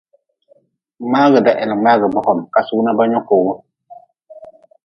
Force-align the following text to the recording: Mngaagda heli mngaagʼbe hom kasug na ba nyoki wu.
Mngaagda 1.03 1.51
heli 1.59 1.73
mngaagʼbe 1.77 2.19
hom 2.25 2.39
kasug 2.53 2.79
na 2.83 2.91
ba 2.97 3.03
nyoki 3.11 3.35
wu. 3.43 3.51